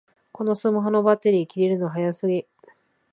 [0.33, 2.47] このスマホのバッテリー切れるの早すぎ